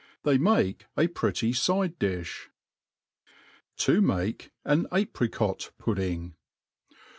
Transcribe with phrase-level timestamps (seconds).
[0.23, 2.47] They make a pretty fide dilh.
[3.77, 6.33] To tnaii an Apricot* Pudding.